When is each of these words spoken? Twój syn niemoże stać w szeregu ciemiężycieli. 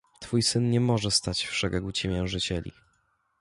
Twój 0.19 0.41
syn 0.43 0.69
niemoże 0.69 1.11
stać 1.11 1.45
w 1.45 1.55
szeregu 1.55 1.91
ciemiężycieli. 1.91 2.71